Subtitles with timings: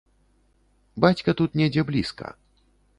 [1.07, 2.37] Бацька тут недзе блізка.